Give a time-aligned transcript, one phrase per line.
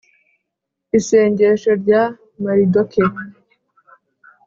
[0.97, 2.03] isengesho rya
[2.41, 3.01] maridoke